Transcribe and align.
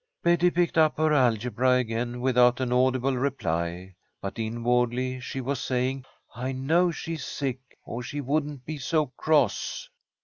Betty 0.23 0.49
picked 0.49 0.79
up 0.79 0.97
her 0.97 1.13
algebra 1.13 1.73
again 1.73 2.21
without 2.21 2.59
an 2.59 2.71
audible 2.73 3.15
reply, 3.15 3.93
but 4.19 4.39
inwardly 4.39 5.19
she 5.19 5.41
was 5.41 5.61
saying: 5.61 6.05
"I 6.35 6.53
know 6.53 6.89
she 6.89 7.13
is 7.13 7.23
sick, 7.23 7.59
or 7.85 8.01
she 8.01 8.19
wouldn't 8.19 8.65
be 8.65 8.79
so 8.79 9.05
cross." 9.05 9.89